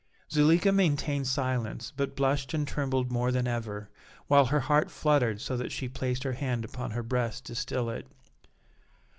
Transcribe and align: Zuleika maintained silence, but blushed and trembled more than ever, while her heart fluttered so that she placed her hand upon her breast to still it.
Zuleika 0.31 0.71
maintained 0.71 1.27
silence, 1.27 1.93
but 1.95 2.15
blushed 2.15 2.55
and 2.55 2.67
trembled 2.67 3.11
more 3.11 3.31
than 3.31 3.47
ever, 3.47 3.91
while 4.25 4.47
her 4.47 4.61
heart 4.61 4.89
fluttered 4.89 5.39
so 5.39 5.55
that 5.55 5.71
she 5.71 5.87
placed 5.87 6.23
her 6.23 6.33
hand 6.33 6.65
upon 6.65 6.89
her 6.89 7.03
breast 7.03 7.45
to 7.45 7.53
still 7.53 7.87
it. 7.91 8.07